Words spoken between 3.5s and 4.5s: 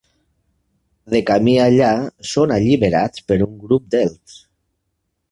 grup d'elfs.